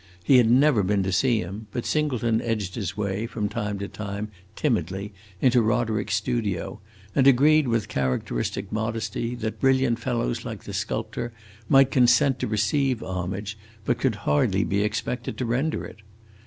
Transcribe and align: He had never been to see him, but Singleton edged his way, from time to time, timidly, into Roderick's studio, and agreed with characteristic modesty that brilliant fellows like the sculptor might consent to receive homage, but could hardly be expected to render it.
He 0.23 0.37
had 0.37 0.49
never 0.49 0.81
been 0.81 1.03
to 1.03 1.11
see 1.11 1.41
him, 1.41 1.67
but 1.71 1.85
Singleton 1.85 2.41
edged 2.41 2.73
his 2.73 2.97
way, 2.97 3.27
from 3.27 3.47
time 3.49 3.77
to 3.77 3.87
time, 3.87 4.29
timidly, 4.55 5.13
into 5.41 5.61
Roderick's 5.61 6.15
studio, 6.15 6.79
and 7.15 7.27
agreed 7.27 7.67
with 7.67 7.87
characteristic 7.87 8.71
modesty 8.71 9.35
that 9.35 9.61
brilliant 9.61 9.99
fellows 9.99 10.43
like 10.43 10.63
the 10.63 10.73
sculptor 10.73 11.33
might 11.69 11.91
consent 11.91 12.39
to 12.39 12.47
receive 12.47 13.03
homage, 13.03 13.59
but 13.85 13.99
could 13.99 14.15
hardly 14.25 14.63
be 14.63 14.81
expected 14.81 15.37
to 15.37 15.45
render 15.45 15.85
it. 15.85 15.97